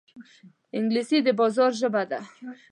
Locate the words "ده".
2.11-2.19